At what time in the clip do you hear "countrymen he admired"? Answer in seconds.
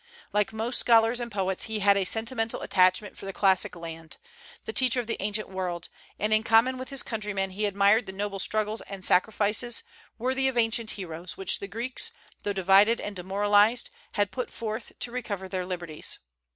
7.03-8.07